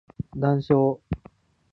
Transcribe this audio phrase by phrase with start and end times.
[0.35, 0.99] 談笑